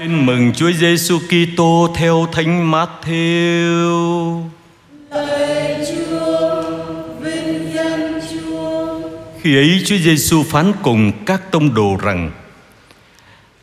Tin 0.00 0.26
mừng 0.26 0.52
Chúa 0.52 0.72
Giêsu 0.72 1.18
Kitô 1.18 1.94
theo 1.94 2.28
Thánh 2.32 2.70
Matthew. 2.70 4.42
Lạy 5.10 5.86
Chúa, 5.88 6.62
vinh 7.20 7.72
danh 7.74 8.20
Chúa. 8.30 9.00
Khi 9.40 9.56
ấy 9.56 9.82
Chúa 9.86 9.96
Giêsu 9.96 10.42
phán 10.42 10.72
cùng 10.82 11.12
các 11.26 11.50
tông 11.50 11.74
đồ 11.74 11.96
rằng: 12.02 12.30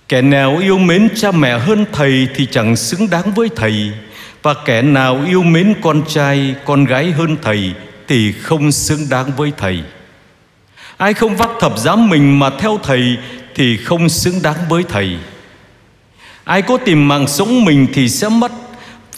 Kẻ 0.07 0.21
nào 0.21 0.57
yêu 0.57 0.77
mến 0.77 1.09
cha 1.15 1.31
mẹ 1.31 1.59
hơn 1.59 1.85
thầy 1.91 2.27
thì 2.35 2.47
chẳng 2.51 2.75
xứng 2.75 3.09
đáng 3.09 3.33
với 3.35 3.49
thầy, 3.55 3.91
và 4.41 4.53
kẻ 4.65 4.81
nào 4.81 5.21
yêu 5.27 5.43
mến 5.43 5.73
con 5.81 6.01
trai, 6.07 6.55
con 6.65 6.85
gái 6.85 7.11
hơn 7.11 7.37
thầy 7.41 7.73
thì 8.07 8.31
không 8.31 8.71
xứng 8.71 9.09
đáng 9.09 9.31
với 9.37 9.51
thầy. 9.57 9.83
Ai 10.97 11.13
không 11.13 11.35
vác 11.35 11.49
thập 11.59 11.77
giá 11.77 11.95
mình 11.95 12.39
mà 12.39 12.49
theo 12.49 12.79
thầy 12.83 13.17
thì 13.55 13.77
không 13.77 14.09
xứng 14.09 14.41
đáng 14.41 14.57
với 14.69 14.83
thầy. 14.89 15.17
Ai 16.47 16.61
cố 16.61 16.77
tìm 16.77 17.07
mạng 17.07 17.27
sống 17.27 17.65
mình 17.65 17.87
thì 17.93 18.09
sẽ 18.09 18.29
mất, 18.29 18.51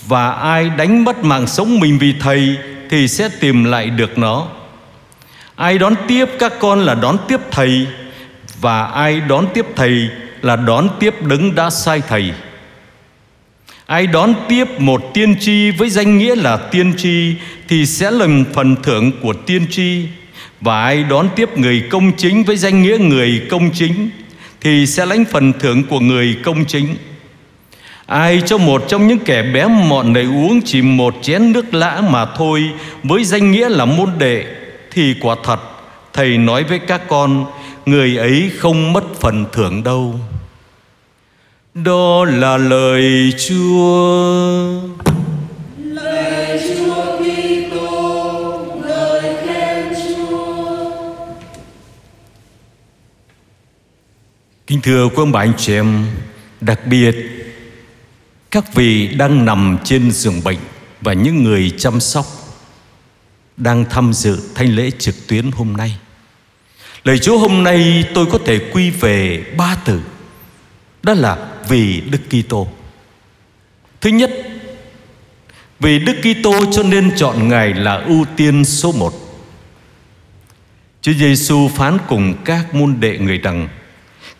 Và 0.08 0.32
ai 0.32 0.70
đánh 0.70 1.04
mất 1.04 1.24
mạng 1.24 1.48
sống 1.48 1.80
mình 1.80 1.98
vì 1.98 2.14
thầy 2.20 2.58
Thì 2.90 3.08
sẽ 3.08 3.30
tìm 3.40 3.64
lại 3.64 3.90
được 3.90 4.18
nó. 4.18 4.48
Ai 5.56 5.78
đón 5.78 5.96
tiếp 6.08 6.26
các 6.40 6.54
con 6.60 6.80
là 6.80 6.96
đón 6.96 7.18
tiếp 7.28 7.40
thầy, 7.52 7.88
Và 8.62 8.86
ai 8.86 9.22
đón 9.22 9.48
tiếp 9.54 9.66
thầy 9.76 10.10
là 10.42 10.56
đón 10.56 10.90
tiếp 11.00 11.22
đứng 11.22 11.56
đã 11.56 11.70
sai 11.70 12.02
thầy. 12.08 12.34
Ai 13.86 14.08
đón 14.08 14.34
tiếp 14.48 14.80
một 14.80 15.02
tiên 15.14 15.36
tri 15.40 15.72
với 15.72 15.90
danh 15.90 16.18
nghĩa 16.18 16.36
là 16.36 16.58
tiên 16.58 16.94
tri 16.98 17.36
Thì 17.68 17.86
sẽ 17.86 18.12
lần 18.12 18.46
phần 18.54 18.76
thưởng 18.84 19.12
của 19.22 19.34
tiên 19.34 19.66
tri, 19.70 20.06
Và 20.62 20.84
ai 20.84 21.04
đón 21.04 21.30
tiếp 21.36 21.58
người 21.58 21.84
công 21.90 22.12
chính 22.18 22.44
với 22.44 22.58
danh 22.58 22.82
nghĩa 22.82 22.98
người 22.98 23.42
công 23.50 23.72
chính 23.74 24.10
Thì 24.62 24.86
sẽ 24.86 25.06
lãnh 25.06 25.26
phần 25.26 25.54
thưởng 25.60 25.84
của 25.84 26.00
người 26.00 26.38
công 26.44 26.66
chính. 26.66 26.96
Ai 28.10 28.42
cho 28.46 28.58
một 28.58 28.84
trong 28.88 29.08
những 29.08 29.20
kẻ 29.20 29.44
bé 29.44 29.68
mọn 29.68 30.14
này 30.14 30.24
uống 30.24 30.62
chỉ 30.66 30.82
một 30.82 31.16
chén 31.22 31.52
nước 31.52 31.74
lã 31.74 32.02
mà 32.10 32.26
thôi 32.26 32.72
Với 33.04 33.24
danh 33.24 33.52
nghĩa 33.52 33.70
là 33.70 33.86
môn 33.86 34.10
đệ 34.18 34.46
Thì 34.92 35.16
quả 35.22 35.36
thật 35.44 35.60
Thầy 36.14 36.38
nói 36.38 36.64
với 36.64 36.80
các 36.80 37.02
con 37.08 37.46
Người 37.86 38.18
ấy 38.18 38.52
không 38.58 38.94
mất 38.94 39.04
phần 39.20 39.46
thưởng 39.52 39.84
đâu 39.84 40.16
Đó 41.74 42.26
là 42.26 42.58
lời 42.58 43.34
Chúa 43.48 44.60
Lạy 45.84 46.60
Chúa 46.78 47.18
Kitô, 47.18 48.66
lời 48.86 49.36
khen 49.46 49.94
Chúa. 50.04 50.92
Kính 54.68 54.82
thưa 54.82 55.08
quý 55.08 55.16
ông 55.16 55.32
bà 55.32 55.40
anh 55.40 55.54
chị 55.58 55.74
em 55.74 56.06
Đặc 56.62 56.88
biệt 56.88 57.29
các 58.52 58.74
vị 58.74 59.08
đang 59.08 59.46
nằm 59.46 59.78
trên 59.84 60.12
giường 60.12 60.42
bệnh 60.44 60.58
Và 61.02 61.14
những 61.14 61.44
người 61.44 61.72
chăm 61.78 62.00
sóc 62.00 62.26
Đang 63.58 63.86
tham 63.90 64.14
dự 64.14 64.40
thanh 64.56 64.76
lễ 64.76 64.92
trực 65.00 65.28
tuyến 65.28 65.52
hôm 65.52 65.74
nay. 65.78 65.98
Lời 67.04 67.20
Chúa 67.20 67.38
hôm 67.38 67.64
nay 67.64 68.04
tôi 68.14 68.26
có 68.26 68.40
thể 68.46 68.60
quy 68.74 68.90
về 68.90 69.44
ba 69.58 69.78
từ. 69.86 70.02
Đó 71.04 71.14
là 71.14 71.38
vì 71.70 72.02
Đức 72.02 72.20
Kitô. 72.30 72.68
Thứ 74.02 74.10
nhất, 74.10 74.32
Vì 75.80 76.00
Đức 76.00 76.16
Kitô 76.22 76.72
cho 76.72 76.84
nên 76.84 77.12
chọn 77.16 77.48
Ngài 77.48 77.74
là 77.74 77.96
ưu 77.96 78.26
tiên 78.36 78.66
số 78.66 78.92
một. 78.92 79.14
Chúa 81.02 81.14
Giêsu 81.14 81.70
phán 81.76 81.98
cùng 82.08 82.34
các 82.46 82.76
môn 82.76 82.96
đệ 83.00 83.18
người 83.18 83.38
rằng, 83.38 83.68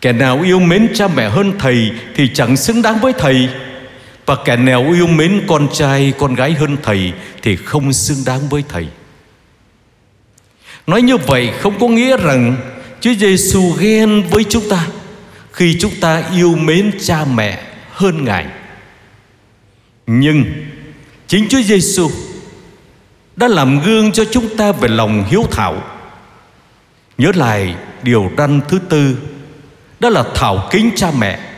Kẻ 0.00 0.12
nào 0.12 0.42
yêu 0.42 0.58
mến 0.58 0.88
cha 0.94 1.08
mẹ 1.08 1.28
hơn 1.28 1.52
thầy 1.58 1.90
Thì 2.14 2.30
chẳng 2.34 2.56
xứng 2.56 2.82
đáng 2.82 3.00
với 3.00 3.12
thầy. 3.18 3.48
Và 4.30 4.36
kẻ 4.44 4.56
nào 4.56 4.92
yêu 4.92 5.06
mến 5.06 5.42
con 5.48 5.68
trai, 5.72 6.12
Con 6.18 6.34
gái 6.34 6.52
hơn 6.52 6.76
thầy 6.82 7.12
Thì 7.42 7.56
không 7.56 7.92
xứng 7.92 8.24
đáng 8.26 8.48
với 8.48 8.64
thầy. 8.68 8.86
Nói 10.86 11.02
như 11.02 11.16
vậy 11.16 11.50
không 11.60 11.78
có 11.80 11.88
nghĩa 11.88 12.16
rằng 12.16 12.56
Chúa 13.00 13.14
Giêsu 13.14 13.72
ghen 13.78 14.22
với 14.30 14.44
chúng 14.44 14.68
ta 14.68 14.86
Khi 15.52 15.76
chúng 15.80 15.92
ta 16.00 16.22
yêu 16.32 16.56
mến 16.56 16.90
cha 17.02 17.24
mẹ 17.24 17.62
hơn 17.92 18.24
Ngài. 18.24 18.46
Nhưng 20.06 20.44
Chính 21.26 21.48
Chúa 21.48 21.62
Giêsu 21.62 22.10
Đã 23.36 23.48
làm 23.48 23.80
gương 23.80 24.12
cho 24.12 24.24
chúng 24.24 24.56
ta 24.56 24.72
về 24.72 24.88
lòng 24.88 25.24
hiếu 25.28 25.46
thảo. 25.50 25.82
Nhớ 27.18 27.32
lại 27.34 27.74
điều 28.02 28.30
răn 28.38 28.60
thứ 28.68 28.78
tư, 28.88 29.16
Đó 30.00 30.08
là 30.08 30.24
thảo 30.34 30.68
kính 30.70 30.90
cha 30.96 31.10
mẹ. 31.18 31.49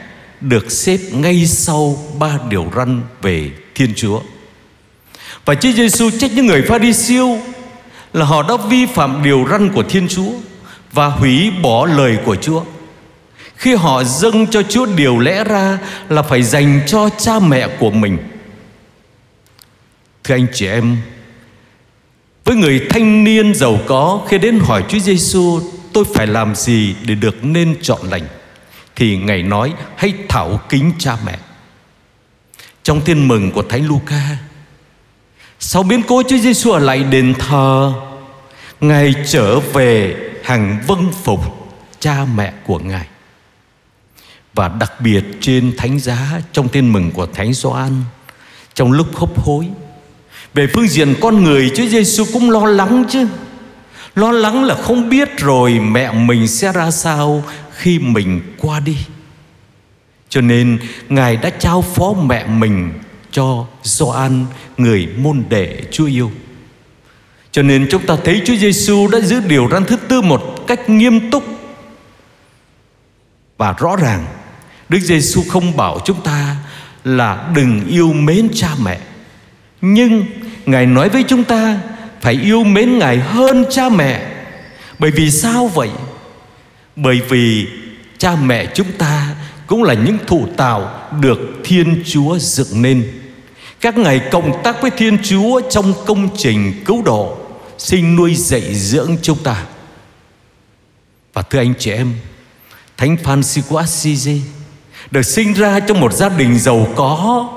Được 0.43 0.73
xếp 0.73 0.99
ngay 1.13 1.47
sau 1.47 1.99
ba 2.19 2.39
điều 2.51 2.73
răn 2.77 3.03
về 3.23 3.51
Thiên 3.75 3.93
Chúa. 3.97 4.21
Và 5.45 5.55
Chúa 5.55 5.73
Giêsu 5.73 6.11
trách 6.11 6.31
những 6.35 6.47
người 6.47 6.63
pha 6.63 6.79
đi 6.79 6.93
siêu 6.93 7.39
Là 8.13 8.25
họ 8.25 8.43
đã 8.43 8.55
vi 8.69 8.87
phạm 8.87 9.23
điều 9.23 9.47
răn 9.51 9.73
của 9.73 9.83
Thiên 9.83 10.09
Chúa 10.09 10.33
Và 10.93 11.07
hủy 11.07 11.51
bỏ 11.63 11.87
lời 11.87 12.19
của 12.25 12.37
Chúa. 12.37 12.63
Khi 13.57 13.75
họ 13.75 14.05
dâng 14.05 14.47
cho 14.47 14.63
Chúa 14.63 14.87
điều 14.87 15.19
lẽ 15.19 15.45
ra 15.45 15.79
Là 16.09 16.23
phải 16.23 16.43
dành 16.43 16.81
cho 16.87 17.09
cha 17.19 17.39
mẹ 17.41 17.69
của 17.79 17.91
mình. 17.91 18.19
Thưa 20.25 20.35
anh 20.35 20.47
chị 20.55 20.67
em, 20.67 20.97
với 22.45 22.57
người 22.57 22.87
thanh 22.91 23.25
niên 23.25 23.55
giàu 23.55 23.79
có, 23.87 24.21
khi 24.29 24.39
đến 24.39 24.59
hỏi 24.59 24.85
Chúa 24.89 24.99
Giêsu, 24.99 25.61
tôi 25.93 26.05
phải 26.15 26.27
làm 26.27 26.55
gì 26.55 26.95
để 27.07 27.15
được 27.15 27.45
nên 27.45 27.77
chọn 27.83 28.01
lành? 28.11 28.23
Thì 29.03 29.17
ngài 29.17 29.43
nói, 29.43 29.75
hãy 29.97 30.15
thảo 30.29 30.61
kính 30.69 30.93
cha 30.99 31.17
mẹ. 31.27 31.39
Trong 32.83 33.01
tin 33.01 33.29
mừng 33.29 33.51
của 33.51 33.63
Thánh 33.63 33.87
Luca, 33.87 34.37
sau 35.61 35.83
biến 35.83 36.03
cố 36.09 36.23
Chúa 36.29 36.39
Giêsu 36.39 36.71
ở 36.71 36.79
lại 36.79 37.05
đền 37.05 37.35
thờ, 37.39 37.93
ngài 38.81 39.15
trở 39.27 39.61
về 39.61 40.17
hàng 40.45 40.79
vâng 40.87 41.13
phục 41.25 41.41
cha 42.01 42.25
mẹ 42.35 42.53
của 42.67 42.79
ngài. 42.79 43.07
Và 44.55 44.69
đặc 44.69 44.93
biệt 45.01 45.25
trên 45.41 45.73
thánh 45.77 45.99
giá, 45.99 46.41
trong 46.53 46.69
tin 46.69 46.93
mừng 46.93 47.11
của 47.11 47.27
Thánh 47.27 47.53
Gioan, 47.55 47.93
trong 48.75 48.93
lúc 48.93 49.17
hấp 49.17 49.41
hối, 49.41 49.69
về 50.55 50.67
phương 50.75 50.89
diện 50.89 51.15
con 51.21 51.45
người, 51.45 51.71
Chúa 51.77 51.87
Giêsu 51.87 52.25
cũng 52.33 52.51
lo 52.51 52.67
lắng 52.67 53.05
chứ 53.11 53.27
Lo 54.15 54.33
lắng 54.33 54.65
là 54.65 54.75
không 54.75 55.09
biết 55.09 55.39
rồi 55.39 55.81
mẹ 55.81 56.13
mình 56.13 56.49
sẽ 56.49 56.73
ra 56.73 56.91
sao 56.91 57.45
khi 57.77 57.99
mình 57.99 58.41
qua 58.59 58.81
đi. 58.81 58.97
Cho 60.29 60.41
nên 60.41 60.79
Ngài 61.09 61.37
đã 61.37 61.51
trao 61.51 61.83
phó 61.83 62.13
mẹ 62.13 62.47
mình 62.47 62.93
cho 63.31 63.67
Gioan, 63.83 64.47
người 64.77 65.09
môn 65.17 65.43
đệ 65.49 65.83
Chúa 65.91 66.07
yêu. 66.07 66.31
Cho 67.53 67.63
nên 67.63 67.87
chúng 67.91 68.07
ta 68.07 68.17
thấy 68.25 68.43
Chúa 68.45 68.57
Giêsu 68.57 69.09
đã 69.09 69.21
giữ 69.21 69.41
điều 69.41 69.69
răn 69.71 69.85
thứ 69.85 69.97
tư 69.97 70.21
một 70.23 70.65
cách 70.67 70.91
nghiêm 70.91 71.31
túc. 71.31 71.45
Và 73.59 73.73
rõ 73.73 73.97
ràng, 73.97 74.25
Đức 74.89 74.99
Giêsu 74.99 75.43
không 75.49 75.77
bảo 75.77 76.01
chúng 76.05 76.21
ta 76.21 76.57
là 77.05 77.51
đừng 77.55 77.87
yêu 77.89 78.13
mến 78.13 78.49
cha 78.55 78.69
mẹ. 78.85 78.99
Nhưng 79.81 80.25
Ngài 80.67 80.87
nói 80.87 81.09
với 81.09 81.23
chúng 81.29 81.45
ta 81.45 81.81
phải 82.23 82.35
yêu 82.43 82.65
mến 82.65 82.99
Ngài 82.99 83.19
hơn 83.19 83.65
cha 83.71 83.89
mẹ. 83.89 84.27
Bởi 84.99 85.11
vì 85.11 85.31
sao 85.31 85.67
vậy? 85.67 85.91
Bởi 86.97 87.21
vì 87.29 87.67
cha 88.19 88.37
mẹ 88.37 88.67
chúng 88.75 88.93
ta 88.99 89.35
Cũng 89.67 89.83
là 89.83 89.95
những 89.95 90.19
thủ 90.27 90.49
tạo 90.57 91.09
Được 91.21 91.39
Thiên 91.65 92.03
Chúa 92.07 92.39
dựng 92.39 92.83
nên. 92.83 93.13
Các 93.81 93.99
ngài 93.99 94.21
cộng 94.31 94.63
tác 94.63 94.83
với 94.83 94.91
Thiên 94.91 95.19
Chúa 95.23 95.61
Trong 95.71 95.93
công 96.07 96.29
trình 96.37 96.73
cứu 96.85 97.03
độ, 97.03 97.37
Sinh 97.79 98.17
nuôi 98.17 98.35
dạy 98.35 98.75
dưỡng 98.75 99.17
chúng 99.23 99.39
ta. 99.45 99.65
Và 101.33 101.43
thưa 101.43 101.59
anh 101.59 101.75
chị 101.79 101.91
em, 101.91 102.13
Thánh 102.97 103.17
Francisco 103.25 103.77
Assisi 103.77 104.41
Được 105.11 105.23
sinh 105.23 105.53
ra 105.53 105.81
trong 105.81 106.01
một 106.01 106.13
gia 106.13 106.29
đình 106.29 106.59
giàu 106.59 106.89
có. 106.97 107.49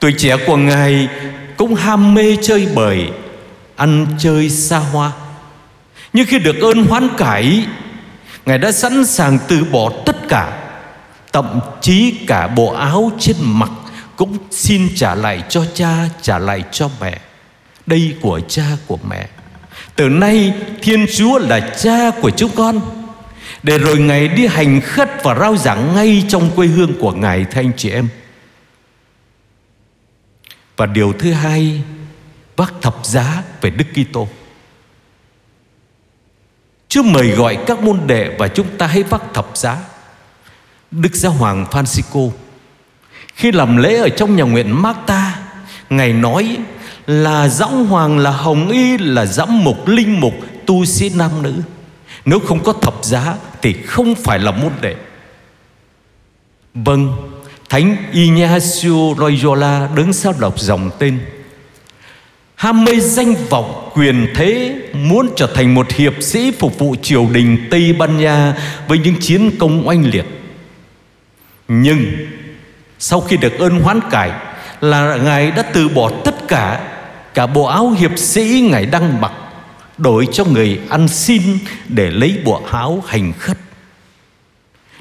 Tuổi 0.00 0.14
trẻ 0.18 0.36
của 0.46 0.56
Ngài 0.56 1.08
cũng 1.56 1.74
ham 1.74 2.14
mê 2.14 2.36
chơi 2.42 2.68
bời. 2.74 3.10
Ăn 3.78 4.06
chơi 4.18 4.50
xa 4.50 4.78
hoa. 4.78 5.12
Nhưng 6.12 6.26
khi 6.26 6.38
được 6.38 6.56
ơn 6.60 6.84
hoán 6.86 7.08
cải, 7.16 7.66
Ngài 8.46 8.58
đã 8.58 8.72
sẵn 8.72 9.06
sàng 9.06 9.38
từ 9.48 9.64
bỏ 9.64 9.92
tất 10.06 10.16
cả, 10.28 10.64
Thậm 11.32 11.60
chí 11.80 12.14
cả 12.26 12.48
bộ 12.48 12.72
áo 12.72 13.10
trên 13.18 13.36
mặt 13.40 13.70
Cũng 14.16 14.38
xin 14.50 14.88
trả 14.94 15.14
lại 15.14 15.42
cho 15.48 15.64
cha, 15.74 16.08
Trả 16.22 16.38
lại 16.38 16.64
cho 16.72 16.90
mẹ. 17.00 17.18
Đây 17.86 18.16
của 18.20 18.40
cha 18.48 18.62
của 18.86 18.98
mẹ. 19.08 19.28
Từ 19.96 20.08
nay, 20.08 20.52
Thiên 20.82 21.06
Chúa 21.16 21.38
là 21.38 21.60
cha 21.60 22.10
của 22.20 22.30
chúng 22.30 22.50
con. 22.56 22.80
Để 23.62 23.78
rồi 23.78 23.98
Ngài 23.98 24.28
đi 24.28 24.46
hành 24.46 24.80
khất 24.80 25.24
và 25.24 25.34
rao 25.34 25.56
giảng 25.56 25.94
ngay 25.94 26.24
trong 26.28 26.50
quê 26.56 26.66
hương 26.66 27.00
của 27.00 27.12
Ngài, 27.12 27.44
Thưa 27.44 27.60
anh 27.60 27.72
chị 27.76 27.90
em. 27.90 28.08
Và 30.76 30.86
điều 30.86 31.12
thứ 31.18 31.32
hai 31.32 31.82
Vác 32.58 32.74
thập 32.82 33.06
giá 33.06 33.42
về 33.60 33.70
Đức 33.70 33.84
Kitô. 33.94 34.28
Chúa 36.88 37.02
mời 37.02 37.30
gọi 37.30 37.58
các 37.66 37.82
môn 37.82 38.00
đệ 38.06 38.36
Và 38.38 38.48
chúng 38.48 38.66
ta 38.78 38.86
hãy 38.86 39.02
vác 39.02 39.22
thập 39.34 39.56
giá. 39.56 39.76
Đức 40.90 41.14
Giáo 41.14 41.32
Hoàng 41.32 41.66
Francisco, 41.70 42.30
Khi 43.34 43.52
làm 43.52 43.76
lễ 43.76 43.96
ở 43.96 44.08
trong 44.08 44.36
nhà 44.36 44.44
nguyện 44.44 44.82
Marta 44.82 45.38
Ngài 45.90 46.12
nói 46.12 46.56
là 47.06 47.48
dõng 47.48 47.86
hoàng 47.86 48.18
là 48.18 48.30
hồng 48.30 48.68
y, 48.68 48.98
là 48.98 49.26
giám 49.26 49.64
mục 49.64 49.88
linh 49.88 50.20
mục 50.20 50.34
tu 50.66 50.84
sĩ 50.84 51.10
nam 51.14 51.42
nữ. 51.42 51.54
Nếu 52.24 52.40
không 52.40 52.62
có 52.64 52.72
thập 52.72 53.04
giá 53.04 53.34
thì 53.62 53.72
không 53.72 54.14
phải 54.14 54.38
là 54.38 54.50
môn 54.50 54.72
đệ. 54.80 54.96
Vâng 56.74 57.12
thánh 57.68 57.96
Ignacio 58.12 59.14
Loyola 59.18 59.88
đứng 59.94 60.12
sau 60.12 60.34
đọc 60.40 60.60
dòng 60.60 60.90
tên 60.98 61.20
ham 62.58 62.84
mê 62.84 63.00
danh 63.00 63.34
vọng 63.50 63.90
quyền 63.94 64.26
thế, 64.34 64.76
muốn 64.92 65.30
trở 65.36 65.46
thành 65.54 65.74
một 65.74 65.92
hiệp 65.92 66.22
sĩ 66.22 66.50
phục 66.50 66.78
vụ 66.78 66.96
triều 67.02 67.28
đình 67.32 67.68
Tây 67.70 67.92
Ban 67.92 68.18
Nha 68.18 68.54
với 68.88 68.98
những 68.98 69.14
chiến 69.20 69.50
công 69.58 69.88
oanh 69.88 70.10
liệt. 70.10 70.24
Nhưng 71.68 72.06
sau 72.98 73.20
khi 73.20 73.36
được 73.36 73.58
ơn 73.58 73.80
hoán 73.80 74.00
cải 74.10 74.30
là 74.80 75.16
ngài 75.16 75.50
đã 75.50 75.62
từ 75.62 75.88
bỏ 75.88 76.10
tất 76.24 76.48
cả 76.48 76.80
cả 77.34 77.46
bộ 77.46 77.64
áo 77.64 77.90
hiệp 77.90 78.18
sĩ 78.18 78.68
ngài 78.70 78.86
đang 78.86 79.20
mặc, 79.20 79.32
đổi 79.98 80.28
cho 80.32 80.44
người 80.44 80.80
ăn 80.88 81.08
xin 81.08 81.42
để 81.88 82.10
lấy 82.10 82.38
bộ 82.44 82.62
áo 82.70 83.02
hành 83.06 83.32
khất. 83.38 83.58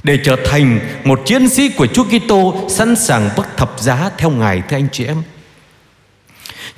Để 0.03 0.19
trở 0.23 0.35
thành 0.45 0.79
một 1.03 1.21
chiến 1.25 1.49
sĩ 1.49 1.69
của 1.69 1.87
Chúa 1.87 2.03
Kitô 2.03 2.65
sẵn 2.69 2.95
sàng 2.95 3.29
bất 3.37 3.57
thập 3.57 3.79
giá 3.79 4.09
theo 4.17 4.29
ngài, 4.29 4.61
thưa 4.69 4.77
anh 4.77 4.87
chị 4.91 5.05
em 5.05 5.23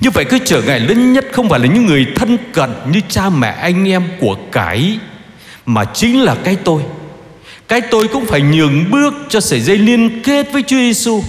như 0.00 0.10
vậy 0.10 0.24
cái 0.24 0.40
trở 0.44 0.62
ngại 0.62 0.80
lớn 0.80 1.12
nhất 1.12 1.24
không 1.32 1.48
phải 1.48 1.60
là 1.60 1.66
những 1.66 1.86
người 1.86 2.06
thân 2.16 2.38
cận 2.52 2.70
như 2.92 3.00
cha 3.08 3.30
mẹ, 3.30 3.48
anh 3.48 3.88
em 3.88 4.08
của 4.20 4.36
cải 4.52 4.98
mà 5.66 5.84
chính 5.84 6.22
là 6.22 6.36
cái 6.44 6.56
tôi. 6.64 6.82
Cái 7.68 7.80
tôi 7.80 8.08
cũng 8.08 8.26
phải 8.26 8.40
nhường 8.40 8.90
bước 8.90 9.14
cho 9.28 9.40
sợi 9.40 9.60
dây 9.60 9.78
liên 9.78 10.22
kết 10.22 10.52
với 10.52 10.62
Chúa 10.62 10.76
Giêsu 10.76 11.22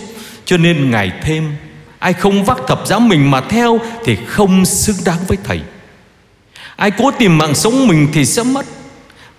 cho 0.46 0.58
nên 0.58 0.92
ngài 0.92 1.12
thêm, 1.24 1.56
Ai 2.00 2.14
không 2.14 2.44
vác 2.44 2.58
thập 2.68 2.88
giá 2.88 3.00
mình 3.00 3.32
mà 3.32 3.42
theo 3.42 3.80
Thì 4.06 4.18
không 4.28 4.66
xứng 4.66 4.96
đáng 5.06 5.18
với 5.28 5.38
Thầy. 5.44 5.62
Ai 6.76 6.92
cố 6.92 7.12
tìm 7.12 7.38
mạng 7.38 7.56
sống 7.56 7.88
mình 7.88 8.08
thì 8.14 8.26
sẽ 8.26 8.44
mất, 8.44 8.66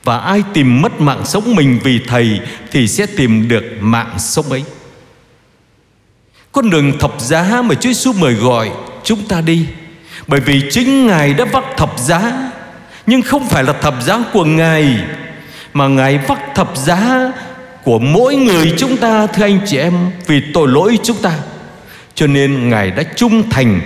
Và 0.04 0.18
ai 0.18 0.42
tìm 0.54 0.82
mất 0.82 1.00
mạng 1.00 1.22
sống 1.24 1.54
mình 1.54 1.78
vì 1.84 2.00
Thầy 2.06 2.40
Thì 2.70 2.88
sẽ 2.88 3.06
tìm 3.06 3.48
được 3.48 3.64
mạng 3.80 4.14
sống 4.18 4.50
ấy. 4.50 4.64
Con 6.52 6.70
đường 6.70 6.98
thập 6.98 7.20
giá 7.20 7.62
mà 7.64 7.74
Chúa 7.74 7.88
Giêsu 7.88 8.12
mời 8.12 8.34
gọi 8.34 8.70
chúng 9.04 9.28
ta 9.28 9.40
đi 9.40 9.66
Bởi 10.26 10.40
vì 10.40 10.62
chính 10.70 11.06
Ngài 11.06 11.34
đã 11.34 11.44
vác 11.44 11.64
thập 11.76 11.98
giá 11.98 12.50
Nhưng 13.06 13.22
không 13.22 13.48
phải 13.48 13.64
là 13.64 13.72
thập 13.72 13.94
giá 14.02 14.18
của 14.32 14.44
Ngài 14.44 14.98
Mà 15.72 15.88
Ngài 15.88 16.18
vác 16.18 16.54
thập 16.54 16.76
giá 16.76 17.32
của 17.84 17.98
mỗi 17.98 18.36
người 18.36 18.74
chúng 18.78 18.96
ta 18.96 19.26
Thưa 19.26 19.44
anh 19.44 19.60
chị 19.66 19.76
em 19.76 20.10
Vì 20.26 20.42
tội 20.54 20.68
lỗi 20.68 20.98
chúng 21.02 21.16
ta 21.22 21.32
cho 22.14 22.26
nên 22.26 22.68
Ngài 22.68 22.90
đã 22.90 23.02
trung 23.16 23.50
thành 23.50 23.80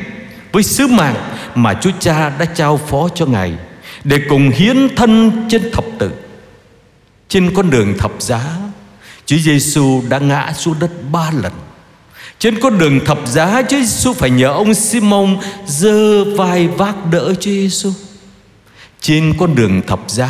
với 0.52 0.62
sứ 0.62 0.86
mạng 0.86 1.14
mà 1.54 1.74
Chúa 1.74 1.90
Cha 2.00 2.32
đã 2.38 2.44
trao 2.44 2.76
phó 2.76 3.08
cho 3.14 3.26
Ngài 3.26 3.52
để 4.04 4.20
cùng 4.28 4.50
hiến 4.50 4.96
thân 4.96 5.32
trên 5.50 5.70
thập 5.72 5.84
tự. 5.98 6.10
Trên 7.28 7.54
con 7.54 7.70
đường 7.70 7.98
thập 7.98 8.12
giá, 8.18 8.40
Chúa 9.26 9.36
Giêsu 9.36 10.02
đã 10.08 10.18
ngã 10.18 10.52
xuống 10.52 10.74
đất 10.80 10.90
ba 11.12 11.30
lần. 11.30 11.52
Trên 12.46 12.60
con 12.60 12.78
đường 12.78 13.04
thập 13.04 13.18
giá, 13.26 13.62
Chúa 13.62 13.76
Giêsu 13.76 14.12
phải 14.12 14.30
nhờ 14.30 14.48
ông 14.48 14.74
Simon 14.74 15.36
giơ 15.66 16.24
vai 16.24 16.68
vác 16.68 16.94
đỡ 17.10 17.34
Chúa 17.34 17.50
Giêsu. 17.50 17.90
Trên 19.00 19.34
con 19.38 19.54
đường 19.54 19.82
thập 19.86 20.00
giá, 20.06 20.28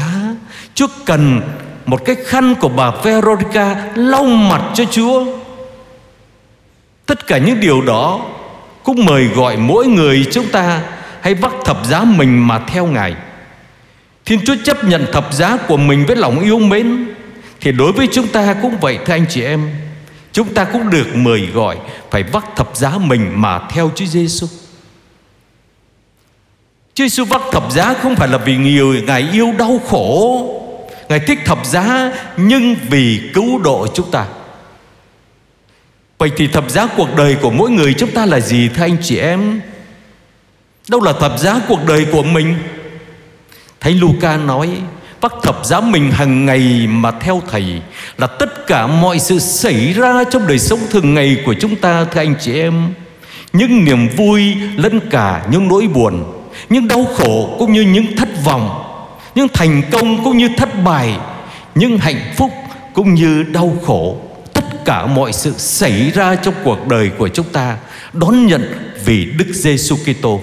Chúa 0.74 0.86
cần 1.06 1.40
một 1.86 2.04
cái 2.04 2.16
khăn 2.26 2.54
của 2.60 2.68
bà 2.68 2.90
Veronica 2.90 3.86
lau 3.94 4.24
mặt 4.24 4.62
cho 4.74 4.84
Chúa 4.84 5.24
Tất 7.06 7.26
cả 7.26 7.38
những 7.38 7.60
điều 7.60 7.82
đó 7.82 8.20
cũng 8.82 9.04
mời 9.04 9.24
gọi 9.24 9.56
mỗi 9.56 9.86
người 9.86 10.26
chúng 10.32 10.48
ta 10.48 10.82
hãy 11.20 11.34
vác 11.34 11.52
thập 11.64 11.86
giá 11.86 12.04
mình 12.04 12.46
mà 12.46 12.58
theo 12.58 12.86
Ngài. 12.86 13.14
Thiên 14.24 14.40
Chúa 14.46 14.56
chấp 14.64 14.84
nhận 14.84 15.06
thập 15.12 15.32
giá 15.32 15.56
của 15.56 15.76
mình 15.76 16.06
với 16.06 16.16
lòng 16.16 16.40
yêu 16.40 16.58
mến 16.58 17.06
thì 17.60 17.72
đối 17.72 17.92
với 17.92 18.08
chúng 18.12 18.28
ta 18.28 18.54
cũng 18.62 18.76
vậy 18.80 18.98
thưa 19.06 19.14
anh 19.14 19.26
chị 19.28 19.42
em. 19.42 19.70
Chúng 20.36 20.54
ta 20.54 20.64
cũng 20.64 20.90
được 20.90 21.06
mời 21.14 21.46
gọi 21.46 21.78
phải 22.10 22.22
vác 22.22 22.56
thập 22.56 22.76
giá 22.76 22.98
mình 22.98 23.32
mà 23.34 23.58
theo 23.70 23.90
Chúa 23.94 24.04
Giêsu. 24.04 24.46
Chúa 26.94 27.04
Giêsu 27.04 27.24
vác 27.24 27.42
thập 27.52 27.72
giá 27.72 27.94
không 27.94 28.16
phải 28.16 28.28
là 28.28 28.38
vì 28.38 28.56
nhiều 28.56 28.94
Ngài 29.06 29.28
yêu 29.32 29.54
đau 29.58 29.80
khổ 29.88 30.46
Ngài 31.08 31.20
thích 31.20 31.38
thập 31.44 31.66
giá 31.66 32.12
nhưng 32.36 32.76
vì 32.90 33.30
cứu 33.34 33.58
độ 33.58 33.86
chúng 33.94 34.10
ta 34.10 34.26
Vậy 36.18 36.30
thì 36.36 36.48
thập 36.48 36.70
giá 36.70 36.86
cuộc 36.96 37.08
đời 37.16 37.36
của 37.42 37.50
mỗi 37.50 37.70
người 37.70 37.94
chúng 37.94 38.10
ta 38.10 38.26
là 38.26 38.40
gì, 38.40 38.68
thưa 38.68 38.82
anh 38.82 38.96
chị 39.02 39.18
em? 39.18 39.60
Đâu 40.88 41.00
là 41.00 41.12
thập 41.12 41.38
giá 41.38 41.60
cuộc 41.68 41.86
đời 41.86 42.06
của 42.12 42.22
mình? 42.22 42.58
Thánh 43.80 44.00
Luca 44.00 44.36
nói 44.36 44.68
Bắt 45.20 45.32
thập 45.42 45.66
giá 45.66 45.80
mình 45.80 46.10
hàng 46.10 46.46
ngày 46.46 46.86
mà 46.86 47.10
theo 47.10 47.42
Thầy 47.50 47.64
Là 48.18 48.26
tất 48.26 48.66
cả 48.66 48.86
mọi 48.86 49.18
sự 49.18 49.38
xảy 49.38 49.92
ra 49.92 50.24
trong 50.30 50.46
đời 50.46 50.58
sống 50.58 50.78
thường 50.90 51.14
ngày 51.14 51.36
của 51.46 51.54
chúng 51.60 51.76
ta, 51.76 52.04
Thưa 52.04 52.20
anh 52.20 52.34
chị 52.40 52.54
em 52.54 52.94
Những 53.52 53.84
niềm 53.84 54.08
vui 54.08 54.54
lẫn 54.76 55.00
cả 55.10 55.46
những 55.50 55.68
nỗi 55.68 55.86
buồn, 55.86 56.24
Những 56.68 56.88
đau 56.88 57.06
khổ 57.16 57.56
cũng 57.58 57.72
như 57.72 57.82
những 57.82 58.16
thất 58.16 58.28
vọng, 58.44 58.82
Những 59.34 59.48
thành 59.54 59.82
công 59.90 60.24
cũng 60.24 60.38
như 60.38 60.48
thất 60.56 60.84
bại, 60.84 61.16
Những 61.74 61.98
hạnh 61.98 62.32
phúc 62.36 62.50
cũng 62.94 63.14
như 63.14 63.42
đau 63.42 63.76
khổ 63.86 64.16
tất 64.52 64.84
cả 64.84 65.06
mọi 65.06 65.32
sự 65.32 65.52
xảy 65.56 66.10
ra 66.10 66.34
trong 66.34 66.54
cuộc 66.64 66.86
đời 66.86 67.10
của 67.18 67.28
chúng 67.28 67.46
ta 67.52 67.76
đón 68.12 68.46
nhận 68.46 68.92
vì 69.04 69.24
Đức 69.24 69.46
Giêsu 69.52 69.96
Kitô. 69.96 70.40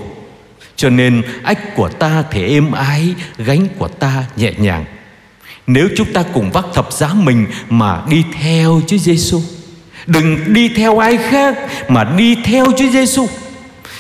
Cho 0.75 0.90
nên 0.90 1.22
ách 1.44 1.75
của 1.75 1.90
ta 1.90 2.24
thể 2.31 2.48
êm 2.48 2.72
ái, 2.72 3.16
gánh 3.38 3.68
của 3.78 3.88
ta 3.88 4.24
nhẹ 4.36 4.54
nhàng. 4.58 4.86
Nếu 5.68 5.90
chúng 5.98 6.14
ta 6.14 6.24
cùng 6.34 6.52
vác 6.52 6.66
thập 6.74 6.94
giá 6.94 7.14
mình 7.14 7.46
mà 7.70 8.02
đi 8.10 8.24
theo 8.42 8.81
Chúa 8.88 8.98
Giêsu, 8.98 9.42
đừng 10.06 10.54
đi 10.54 10.70
theo 10.70 10.98
ai 10.98 11.18
khác 11.18 11.58
mà 11.88 12.04
đi 12.04 12.36
theo 12.36 12.66
Chúa 12.78 12.90
Giêsu. 12.90 13.28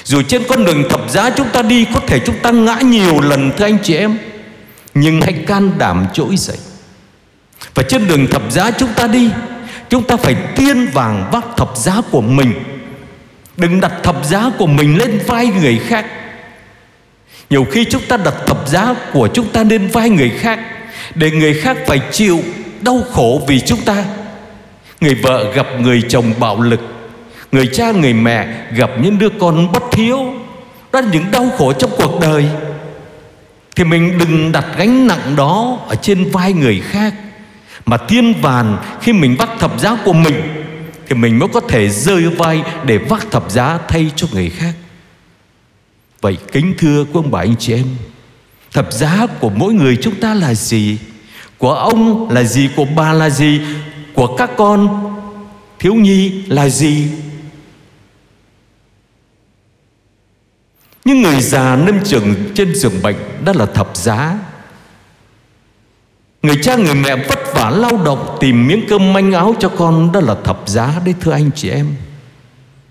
Dù 0.03 0.21
trên 0.21 0.41
con 0.49 0.65
đường 0.65 0.83
thập 0.89 1.09
giá 1.09 1.29
chúng 1.29 1.47
ta 1.53 1.61
đi 1.61 1.85
có 1.93 1.99
thể 2.07 2.19
chúng 2.19 2.35
ta 2.41 2.51
ngã 2.51 2.75
nhiều 2.75 3.21
lần 3.21 3.51
thưa 3.57 3.65
anh 3.65 3.77
chị 3.83 3.95
em, 3.95 4.17
nhưng 4.93 5.21
hãy 5.21 5.33
can 5.33 5.71
đảm 5.77 6.05
trỗi 6.13 6.37
dậy. 6.37 6.57
Và 7.75 7.83
trên 7.89 8.07
đường 8.07 8.27
thập 8.27 8.51
giá 8.51 8.71
chúng 8.71 8.93
ta 8.95 9.07
đi 9.07 9.29
Chúng 9.89 10.03
ta 10.03 10.17
phải 10.17 10.35
tiên 10.55 10.87
vàng 10.93 11.29
vác 11.31 11.45
thập 11.57 11.77
giá 11.77 12.01
của 12.11 12.21
mình 12.21 12.53
Đừng 13.57 13.81
đặt 13.81 13.93
thập 14.03 14.25
giá 14.25 14.51
của 14.57 14.67
mình 14.67 14.97
lên 14.97 15.19
vai 15.27 15.47
người 15.47 15.79
khác 15.87 16.05
nhiều 17.49 17.65
khi 17.71 17.85
chúng 17.85 18.01
ta 18.07 18.17
đặt 18.17 18.33
thập 18.47 18.67
giá 18.67 18.95
của 19.13 19.27
chúng 19.33 19.47
ta 19.47 19.63
lên 19.63 19.87
vai 19.87 20.09
người 20.09 20.29
khác 20.29 20.59
Để 21.15 21.31
người 21.31 21.53
khác 21.53 21.77
phải 21.87 21.99
chịu 22.11 22.39
đau 22.81 23.01
khổ 23.11 23.41
vì 23.47 23.59
chúng 23.59 23.81
ta. 23.81 24.03
Người 25.01 25.15
vợ 25.15 25.53
gặp 25.53 25.67
người 25.79 26.01
chồng 26.09 26.33
bạo 26.39 26.61
lực, 26.61 26.81
Người 27.51 27.69
cha, 27.73 27.91
người 27.91 28.13
mẹ 28.13 28.47
gặp 28.75 28.89
những 29.01 29.19
đứa 29.19 29.29
con 29.29 29.71
bất 29.71 29.95
hiếu, 29.95 30.33
Đó 30.91 31.01
là 31.01 31.07
những 31.11 31.31
đau 31.31 31.49
khổ 31.57 31.73
trong 31.73 31.91
cuộc 31.97 32.19
đời. 32.21 32.45
Thì 33.75 33.83
mình 33.83 34.17
đừng 34.17 34.51
đặt 34.51 34.65
gánh 34.77 35.07
nặng 35.07 35.35
đó 35.35 35.79
Ở 35.87 35.95
trên 35.95 36.31
vai 36.31 36.53
người 36.53 36.81
khác. 36.89 37.13
Mà 37.85 37.97
tiên 37.97 38.33
vàn 38.41 38.77
khi 39.01 39.13
mình 39.13 39.35
vác 39.39 39.49
thập 39.59 39.79
giá 39.79 39.97
của 40.05 40.13
mình 40.13 40.35
Thì 41.07 41.15
mình 41.15 41.39
mới 41.39 41.49
có 41.53 41.59
thể 41.59 41.89
rơi 41.89 42.23
vai 42.23 42.63
để 42.83 42.97
vác 42.97 43.31
thập 43.31 43.51
giá 43.51 43.79
thay 43.87 44.11
cho 44.15 44.27
người 44.33 44.49
khác. 44.49 44.73
Vậy 46.23 46.37
kính 46.51 46.73
thưa 46.77 47.03
quý 47.03 47.11
ông 47.13 47.31
bà 47.31 47.39
anh 47.39 47.55
chị 47.59 47.73
em, 47.73 47.85
Thập 48.73 48.93
giá 48.93 49.27
của 49.39 49.49
mỗi 49.49 49.73
người 49.73 49.97
chúng 50.01 50.15
ta 50.19 50.33
là 50.33 50.53
gì? 50.53 50.97
Của 51.57 51.73
ông 51.73 52.29
là 52.29 52.43
gì, 52.43 52.69
Của 52.75 52.85
bà 52.95 53.13
là 53.13 53.29
gì? 53.29 53.61
Của 54.13 54.35
các 54.37 54.49
con 54.57 55.11
thiếu 55.79 55.93
nhi 55.93 56.43
là 56.47 56.69
gì? 56.69 57.07
Những 61.05 61.21
người 61.21 61.41
già 61.41 61.75
nâm 61.75 62.03
trường 62.03 62.35
trên 62.55 62.75
giường 62.75 63.01
bệnh 63.03 63.17
Đó 63.45 63.53
là 63.55 63.65
thập 63.65 63.97
giá. 63.97 64.39
Người 66.41 66.55
cha, 66.61 66.75
người 66.75 66.95
mẹ 66.95 67.15
vất 67.15 67.39
vả 67.53 67.69
lao 67.69 68.03
động 68.05 68.37
Tìm 68.39 68.67
miếng 68.67 68.85
cơm 68.89 69.13
manh 69.13 69.31
áo 69.31 69.55
cho 69.59 69.69
con 69.69 70.11
Đó 70.11 70.19
là 70.19 70.35
thập 70.43 70.69
giá 70.69 71.01
đấy, 71.05 71.15
thưa 71.21 71.31
anh 71.31 71.49
chị 71.55 71.69
em. 71.69 71.95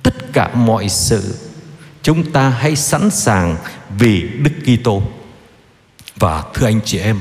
Tất 0.03 0.33
cả 0.33 0.55
mọi 0.55 0.89
sự 0.89 1.35
Chúng 2.03 2.33
ta 2.33 2.49
hãy 2.49 2.77
sẵn 2.77 3.11
sàng 3.11 3.57
Vì 3.99 4.29
Đức 4.43 4.51
Kitô. 4.67 5.03
Và 6.17 6.45
thưa 6.55 6.67
anh 6.67 6.81
chị 6.85 6.99
em, 6.99 7.19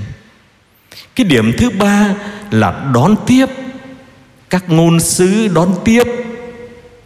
Cái 1.15 1.25
điểm 1.25 1.53
thứ 1.57 1.69
ba 1.69 2.15
Là 2.51 2.91
đón 2.93 3.15
tiếp. 3.27 3.45
Các 4.49 4.69
ngôn 4.69 4.99
sứ 4.99 5.47
đón 5.47 5.75
tiếp 5.85 6.03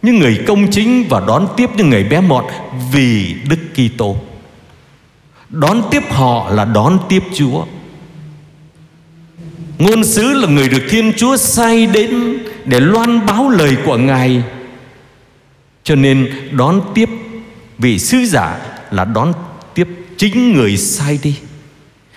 Những 0.02 0.18
người 0.18 0.40
công 0.46 0.70
chính 0.70 1.04
Và 1.08 1.20
đón 1.26 1.48
tiếp 1.56 1.70
những 1.76 1.90
người 1.90 2.04
bé 2.04 2.20
mọn 2.20 2.44
Vì 2.92 3.34
Đức 3.48 3.58
Kitô. 3.74 4.16
Đón 5.48 5.82
tiếp 5.90 6.02
họ 6.10 6.50
là 6.50 6.64
đón 6.64 6.98
tiếp 7.08 7.22
Chúa. 7.34 7.64
Ngôn 9.78 10.04
sứ 10.04 10.32
là 10.32 10.48
người 10.48 10.68
được 10.68 10.82
Thiên 10.88 11.12
Chúa 11.16 11.36
sai 11.36 11.86
đến 11.86 12.38
Để 12.64 12.80
loan 12.80 13.26
báo 13.26 13.48
lời 13.48 13.76
của 13.84 13.96
Ngài. 13.96 14.42
Cho 15.84 15.94
nên 15.94 16.30
đón 16.52 16.80
tiếp 16.94 17.08
vì 17.78 17.98
sứ 17.98 18.24
giả 18.24 18.56
là 18.90 19.04
đón 19.04 19.32
tiếp 19.74 19.88
chính 20.16 20.52
người 20.52 20.76
sai 20.76 21.18
đi. 21.22 21.36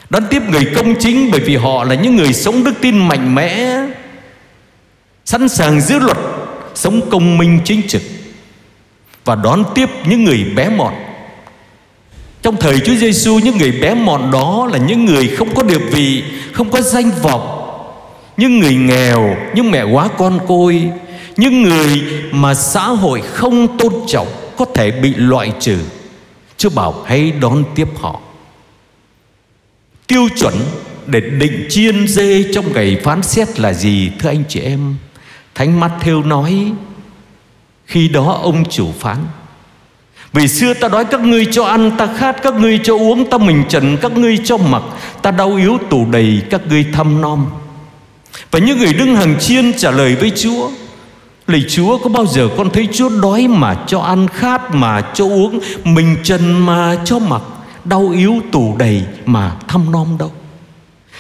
Đón 0.10 0.24
tiếp 0.30 0.42
người 0.50 0.68
công 0.76 0.96
chính 1.00 1.32
bởi 1.32 1.42
vì 1.42 1.56
họ 1.56 1.84
là 1.84 1.96
những 1.96 2.16
người 2.16 2.34
sống 2.34 2.64
đức 2.64 2.74
tin 2.82 3.08
mạnh 3.08 3.36
mẽ, 3.36 3.82
Sẵn 5.26 5.50
sàng 5.50 5.82
giữ 5.82 6.00
luật, 6.00 6.18
Sống 6.76 7.10
công 7.10 7.38
minh 7.38 7.60
chính 7.66 7.88
trực 7.88 8.02
Và 9.26 9.36
đón 9.36 9.64
tiếp 9.76 9.90
những 10.10 10.24
người 10.24 10.46
bé 10.56 10.70
mọn. 10.70 10.94
Trong 12.42 12.58
thời 12.58 12.80
Chúa 12.80 12.96
Giêsu 12.96 13.40
những 13.40 13.58
người 13.58 13.72
bé 13.72 13.94
mọn 13.94 14.32
đó 14.32 14.70
là 14.72 14.78
những 14.78 15.06
người 15.06 15.28
không 15.28 15.56
có 15.56 15.64
địa 15.64 15.78
vị, 15.78 16.24
Không 16.54 16.70
có 16.70 16.82
danh 16.82 17.12
vọng. 17.22 17.56
Những 18.38 18.60
người 18.60 18.76
nghèo, 18.76 19.36
Những 19.56 19.72
mẹ 19.72 19.84
quá 19.84 20.08
con 20.18 20.40
côi, 20.48 20.90
Những 21.38 21.62
người 21.62 22.02
mà 22.32 22.54
xã 22.54 22.88
hội 22.88 23.22
không 23.22 23.78
tôn 23.78 23.94
trọng. 24.08 24.28
Có 24.60 24.66
thể 24.66 24.92
bị 24.92 25.14
loại 25.16 25.52
trừ. 25.60 25.78
Chứ 26.58 26.70
bảo, 26.70 27.04
hãy 27.06 27.32
đón 27.32 27.64
tiếp 27.76 27.88
họ. 28.00 28.20
Tiêu 30.08 30.28
chuẩn 30.40 30.54
để 31.06 31.20
định 31.20 31.66
chiên 31.70 32.08
dê 32.08 32.46
trong 32.54 32.74
ngày 32.74 32.98
phán 33.04 33.24
xét 33.24 33.60
là 33.60 33.74
gì, 33.74 34.12
thưa 34.20 34.30
anh 34.30 34.44
chị 34.50 34.60
em? 34.60 34.96
Thánh 35.56 35.80
Matthew 35.80 36.28
nói, 36.28 36.72
Khi 37.86 38.10
đó 38.10 38.40
ông 38.44 38.70
chủ 38.70 38.92
phán, 39.00 39.18
Vì 40.34 40.48
xưa 40.48 40.74
ta 40.74 40.88
đói 40.88 41.06
các 41.06 41.22
ngươi 41.22 41.46
cho 41.52 41.66
ăn, 41.66 41.92
Ta 41.98 42.10
khát 42.18 42.36
các 42.44 42.56
ngươi 42.56 42.80
cho 42.84 42.98
uống, 42.98 43.30
Ta 43.30 43.38
mình 43.38 43.64
trần 43.70 43.98
các 44.02 44.18
ngươi 44.18 44.38
cho 44.44 44.58
mặc, 44.58 44.84
Ta 45.22 45.32
đau 45.32 45.56
yếu 45.56 45.78
tủ 45.90 46.06
đầy 46.12 46.42
các 46.50 46.62
ngươi 46.70 46.86
thăm 46.94 47.22
nom 47.22 47.46
Và 48.52 48.60
những 48.60 48.78
người 48.78 48.94
đứng 48.94 49.16
hàng 49.16 49.36
chiên 49.40 49.74
trả 49.74 49.92
lời 49.92 50.16
với 50.16 50.32
Chúa 50.36 50.70
Lạy 51.50 51.66
Chúa 51.68 51.98
có 51.98 52.10
bao 52.10 52.26
giờ 52.26 52.50
con 52.58 52.70
thấy 52.70 52.88
Chúa 52.94 53.10
đói 53.22 53.48
mà 53.48 53.76
cho 53.88 54.00
ăn 54.00 54.28
Khát 54.28 54.76
mà 54.76 55.02
cho 55.14 55.26
uống 55.26 55.60
Mình 55.84 56.18
trần 56.24 56.66
mà 56.66 56.98
cho 57.06 57.20
mặc 57.20 57.42
Đau 57.86 58.10
yếu 58.10 58.36
tủ 58.52 58.76
đầy 58.78 59.04
mà 59.26 59.56
thăm 59.68 59.92
nom 59.92 60.18
đâu? 60.20 60.32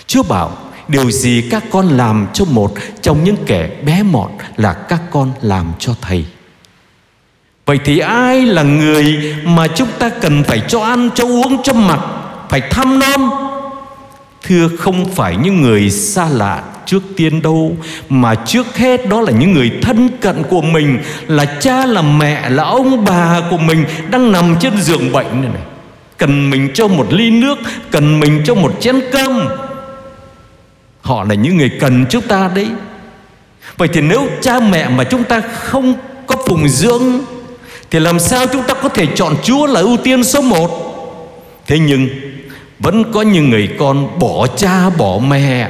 Chúa 0.07 0.23
bảo 0.23 0.57
Điều 0.87 1.11
gì 1.11 1.47
các 1.51 1.63
con 1.71 1.87
làm 1.87 2.27
cho 2.33 2.45
một 2.45 2.73
Trong 3.01 3.23
những 3.23 3.35
kẻ 3.45 3.69
bé 3.85 4.03
mọn 4.03 4.31
Là 4.57 4.73
các 4.73 5.01
con 5.11 5.31
làm 5.41 5.65
cho 5.79 5.93
thầy. 6.01 6.25
Vậy 7.65 7.79
thì 7.85 7.99
ai 7.99 8.45
là 8.45 8.63
người 8.63 9.35
Mà 9.43 9.67
chúng 9.67 9.89
ta 9.99 10.09
cần 10.09 10.43
phải 10.43 10.61
cho 10.67 10.81
ăn 10.81 11.09
Cho 11.15 11.25
uống, 11.25 11.63
cho 11.63 11.73
mặc 11.73 11.99
Phải 12.49 12.61
thăm 12.61 12.99
nom? 12.99 13.29
Thưa 14.43 14.69
không 14.79 15.05
phải 15.05 15.37
những 15.37 15.61
người 15.61 15.89
xa 15.89 16.29
lạ 16.29 16.63
trước 16.89 17.03
tiên 17.15 17.41
đâu 17.41 17.77
Mà 18.09 18.35
trước 18.35 18.77
hết 18.77 19.09
đó 19.09 19.21
là 19.21 19.31
những 19.31 19.53
người 19.53 19.71
thân 19.81 20.09
cận 20.21 20.43
của 20.49 20.61
mình 20.61 20.99
Là 21.27 21.45
cha, 21.45 21.85
là 21.85 22.01
mẹ, 22.01 22.49
là 22.49 22.63
ông 22.63 23.05
bà 23.05 23.41
của 23.49 23.57
mình 23.57 23.85
Đang 24.11 24.31
nằm 24.31 24.55
trên 24.59 24.81
giường 24.81 25.11
bệnh 25.11 25.41
này, 25.41 25.51
này. 25.53 25.61
Cần 26.17 26.49
mình 26.49 26.69
cho 26.73 26.87
một 26.87 27.13
ly 27.13 27.31
nước 27.31 27.57
Cần 27.91 28.19
mình 28.19 28.41
cho 28.45 28.55
một 28.55 28.73
chén 28.79 28.95
cơm. 29.11 29.47
Họ 31.01 31.23
là 31.23 31.35
những 31.35 31.57
người 31.57 31.71
cần 31.79 32.05
chúng 32.09 32.21
ta 32.21 32.49
đấy. 32.55 32.67
Vậy 33.77 33.87
thì 33.93 34.01
nếu 34.01 34.27
cha 34.41 34.59
mẹ 34.59 34.89
mà 34.89 35.03
chúng 35.03 35.23
ta 35.23 35.41
không 35.41 35.93
có 36.27 36.35
phụng 36.47 36.69
dưỡng 36.69 37.03
Thì 37.91 37.99
làm 37.99 38.19
sao 38.19 38.45
chúng 38.47 38.63
ta 38.63 38.73
có 38.73 38.89
thể 38.89 39.05
chọn 39.15 39.35
Chúa 39.43 39.65
là 39.65 39.79
ưu 39.79 39.97
tiên 39.97 40.23
số 40.23 40.41
một? 40.41 40.69
Thế 41.67 41.79
nhưng 41.79 42.09
Vẫn 42.79 43.11
có 43.11 43.21
những 43.21 43.49
người 43.49 43.69
con 43.79 44.19
bỏ 44.19 44.47
cha 44.47 44.89
bỏ 44.89 45.19
mẹ 45.27 45.69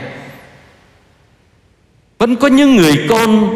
vẫn 2.19 2.35
có 2.35 2.47
những 2.47 2.75
người 2.75 3.05
con 3.09 3.49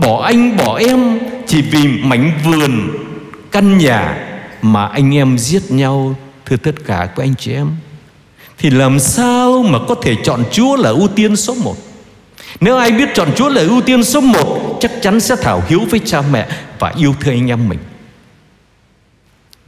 bỏ 0.00 0.22
anh, 0.22 0.56
bỏ 0.56 0.78
em 0.78 1.18
Chỉ 1.46 1.62
vì 1.62 1.88
mảnh 1.88 2.32
vườn 2.44 2.90
Căn 3.50 3.78
nhà 3.78 4.26
Mà 4.62 4.86
anh 4.86 5.14
em 5.14 5.38
giết 5.38 5.70
nhau, 5.70 6.14
Thưa 6.46 6.56
tất 6.56 6.72
cả 6.86 7.08
các 7.16 7.22
anh 7.22 7.34
chị 7.38 7.52
em. 7.52 7.70
Thì 8.58 8.70
làm 8.70 8.98
sao 8.98 9.62
mà 9.62 9.78
có 9.88 9.94
thể 9.94 10.16
chọn 10.24 10.44
Chúa 10.52 10.76
là 10.76 10.90
ưu 10.90 11.08
tiên 11.08 11.36
số 11.36 11.54
một? 11.54 11.76
Nếu 12.60 12.76
ai 12.76 12.90
biết 12.90 13.08
chọn 13.14 13.28
Chúa 13.36 13.48
là 13.48 13.62
ưu 13.62 13.80
tiên 13.80 14.04
số 14.04 14.20
một, 14.20 14.78
Chắc 14.80 14.92
chắn 15.02 15.20
sẽ 15.20 15.36
thảo 15.36 15.62
hiếu 15.68 15.80
với 15.90 16.00
cha 16.04 16.22
mẹ 16.32 16.48
Và 16.78 16.92
yêu 16.96 17.14
thương 17.20 17.34
anh 17.34 17.50
em 17.50 17.68
mình. 17.68 17.78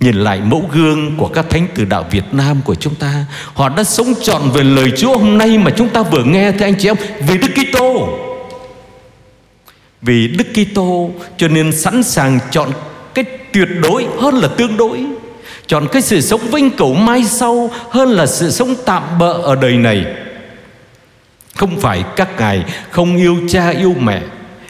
Nhìn 0.01 0.17
lại 0.17 0.41
mẫu 0.41 0.65
gương 0.73 1.17
của 1.17 1.29
các 1.29 1.51
thánh 1.51 1.67
tử 1.75 1.85
đạo 1.85 2.05
Việt 2.11 2.25
Nam 2.33 2.61
của 2.65 2.75
chúng 2.75 2.95
ta, 2.95 3.25
Họ 3.55 3.69
đã 3.69 3.85
sống 3.85 4.15
trọn 4.23 4.43
về 4.51 4.63
lời 4.63 4.93
Chúa 4.97 5.19
hôm 5.19 5.39
nay 5.39 5.59
mà 5.59 5.71
chúng 5.77 5.89
ta 5.89 6.03
vừa 6.03 6.25
nghe, 6.25 6.53
Thưa 6.53 6.65
anh 6.65 6.75
chị 6.79 6.89
em 6.89 6.97
Vì 7.29 7.39
Đức 7.39 7.49
Kitô. 7.55 8.09
Vì 10.03 10.29
Đức 10.29 10.45
Kitô, 10.55 11.11
cho 11.37 11.49
nên 11.49 11.73
sẵn 11.73 12.03
sàng 12.03 12.39
chọn 12.51 12.71
cái 13.15 13.25
tuyệt 13.53 13.69
đối 13.83 14.07
hơn 14.21 14.35
là 14.35 14.49
tương 14.49 14.77
đối. 14.77 15.05
Chọn 15.67 15.87
cái 15.93 16.03
sự 16.03 16.21
sống 16.21 16.41
vinh 16.41 16.71
cửu 16.71 16.95
mai 16.95 17.25
sau 17.25 17.71
Hơn 17.91 18.09
là 18.09 18.27
sự 18.27 18.51
sống 18.51 18.75
tạm 18.87 19.03
bợ 19.19 19.33
ở 19.33 19.55
đời 19.55 19.77
này. 19.77 20.05
Không 21.57 21.81
phải 21.81 22.05
các 22.17 22.29
ngài 22.39 22.65
không 22.91 23.17
yêu 23.17 23.37
cha 23.49 23.69
yêu 23.69 23.95
mẹ, 24.01 24.23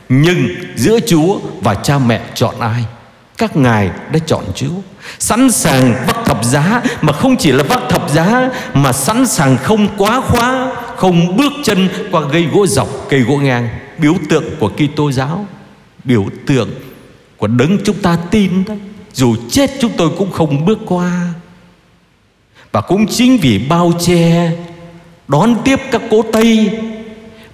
Nhưng 0.09 0.49
giữa 0.77 0.99
Chúa 1.07 1.39
và 1.61 1.75
cha 1.75 1.99
mẹ 1.99 2.21
chọn 2.35 2.61
ai? 2.61 2.85
Các 3.39 3.57
ngài 3.57 3.91
đã 4.13 4.19
chọn 4.27 4.45
Chúa. 4.55 4.81
Sẵn 5.19 5.51
sàng 5.51 5.95
vác 6.07 6.25
thập 6.25 6.45
giá 6.45 6.83
Mà 7.01 7.13
không 7.13 7.37
chỉ 7.37 7.53
là 7.53 7.63
vác 7.63 7.81
thập 7.89 8.11
giá, 8.11 8.51
Mà 8.75 8.93
sẵn 8.93 9.27
sàng 9.27 9.57
không 9.63 9.89
quá 9.97 10.21
khóa, 10.21 10.73
Không 10.97 11.37
bước 11.37 11.53
chân 11.65 11.89
qua 12.11 12.23
gây 12.33 12.49
gỗ 12.53 12.67
dọc, 12.67 12.89
Cây 13.09 13.21
gỗ 13.21 13.37
ngang. 13.37 13.69
Biểu 14.03 14.15
tượng 14.29 14.45
của 14.61 14.69
Kitô 14.69 15.13
giáo, 15.13 15.47
Biểu 16.05 16.27
tượng 16.47 16.71
của 17.37 17.47
đấng 17.47 17.79
chúng 17.85 17.97
ta 17.97 18.19
tin 18.31 18.65
đấy 18.65 18.79
dù 19.15 19.37
chết 19.51 19.71
chúng 19.81 19.93
tôi 19.97 20.11
cũng 20.19 20.31
không 20.31 20.65
bước 20.65 20.79
qua. 20.87 21.35
Và 22.73 22.81
cũng 22.81 23.07
chính 23.07 23.37
vì 23.37 23.59
bao 23.59 23.93
che, 24.01 24.53
Đón 25.29 25.55
tiếp 25.65 25.81
các 25.91 26.03
cố 26.11 26.25
Tây 26.33 26.71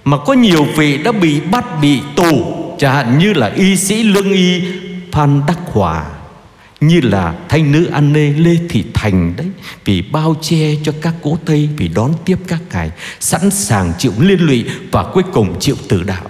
Mà 0.03 0.17
có 0.25 0.33
nhiều 0.33 0.67
vị 0.75 0.97
đã 0.97 1.11
bị 1.11 1.39
bắt, 1.51 1.65
bị 1.81 1.99
tù, 2.15 2.55
Chẳng 2.77 2.95
hạn 2.95 3.19
như 3.19 3.33
là 3.33 3.47
y 3.47 3.77
sĩ 3.77 4.03
lương 4.03 4.31
y 4.31 4.61
Phan 5.11 5.41
Đắc 5.47 5.59
Hòa, 5.65 6.05
Như 6.81 7.01
là 7.01 7.33
thanh 7.49 7.71
nữ 7.71 7.85
An 7.85 8.13
Nê 8.13 8.29
Lê 8.29 8.57
Thị 8.69 8.83
Thành 8.93 9.33
đấy, 9.37 9.47
Vì 9.85 10.01
bao 10.01 10.35
che 10.41 10.75
cho 10.83 10.93
các 11.01 11.13
cố 11.21 11.37
Tây, 11.45 11.69
Vì 11.77 11.87
đón 11.87 12.13
tiếp 12.25 12.37
các 12.47 12.59
ngài, 12.71 12.91
Sẵn 13.19 13.51
sàng 13.51 13.93
chịu 13.97 14.13
liên 14.19 14.39
lụy 14.39 14.65
Và 14.91 15.03
cuối 15.13 15.23
cùng 15.33 15.59
chịu 15.59 15.75
tử 15.87 16.03
đạo. 16.03 16.29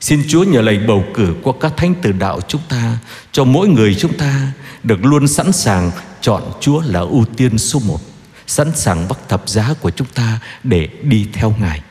Xin 0.00 0.22
Chúa 0.28 0.44
nhờ 0.44 0.60
lời 0.60 0.78
bầu 0.78 1.04
cử 1.14 1.34
của 1.42 1.52
các 1.52 1.72
thánh 1.76 1.94
tử 1.94 2.12
đạo 2.12 2.40
chúng 2.48 2.60
ta, 2.68 2.98
Cho 3.32 3.44
mỗi 3.44 3.68
người 3.68 3.94
chúng 3.94 4.18
ta 4.18 4.52
được 4.82 5.04
luôn 5.04 5.28
sẵn 5.28 5.52
sàng 5.52 5.90
chọn 6.20 6.42
Chúa 6.60 6.82
là 6.86 7.00
ưu 7.00 7.24
tiên 7.36 7.58
số 7.58 7.80
một, 7.86 8.00
Sẵn 8.46 8.72
sàng 8.74 9.08
bắt 9.08 9.18
thập 9.28 9.48
giá 9.48 9.74
của 9.80 9.90
chúng 9.90 10.08
ta 10.14 10.38
để 10.64 10.88
đi 11.02 11.26
theo 11.32 11.54
Ngài. 11.60 11.82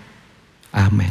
Amen. 0.72 1.10